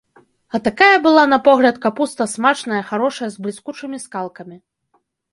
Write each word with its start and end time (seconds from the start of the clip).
А 0.53 0.59
такая 0.67 0.97
была 1.01 1.25
на 1.33 1.37
погляд 1.47 1.75
капуста 1.83 2.25
смачная, 2.31 2.79
харошая, 2.87 3.29
з 3.35 3.43
бліскучымі 3.43 3.97
скалкамі. 4.05 4.57